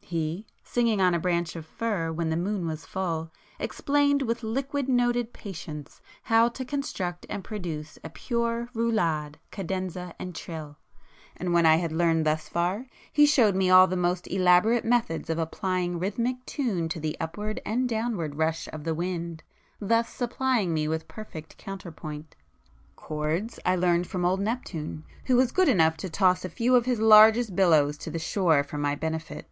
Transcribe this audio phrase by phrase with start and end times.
[0.00, 4.88] He, singing on a branch of fir when the moon was full, explained with liquid
[4.88, 11.76] noted patience, how to construct and produce a pure roulade, cadenza and trill,—and when I
[11.76, 16.36] had learned thus far, he showed me all the most elaborate methods of applying rhythmic
[16.46, 19.42] tune to the upward and downward rush of the wind,
[19.78, 22.34] thus supplying me with [p 155] perfect counterpoint.
[22.96, 26.86] Chords I learned from old Neptune, who was good enough to toss a few of
[26.86, 29.48] his largest billows to the shore for my special benefit.